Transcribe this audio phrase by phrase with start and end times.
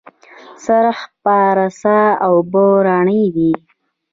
[0.63, 3.51] سرخ پارسا اوبه رڼې دي؟